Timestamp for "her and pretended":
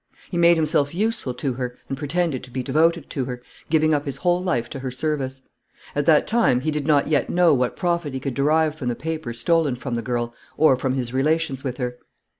1.53-2.43